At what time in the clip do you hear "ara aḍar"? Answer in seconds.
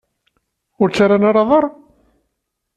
1.29-1.65